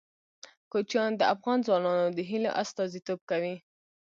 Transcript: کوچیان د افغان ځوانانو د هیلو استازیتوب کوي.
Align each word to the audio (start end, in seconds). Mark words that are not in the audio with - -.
کوچیان 0.71 1.11
د 1.17 1.21
افغان 1.33 1.59
ځوانانو 1.65 2.07
د 2.17 2.19
هیلو 2.29 2.49
استازیتوب 2.61 3.19
کوي. 3.29 3.55